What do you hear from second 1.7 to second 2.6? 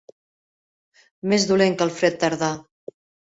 que el fred tardà.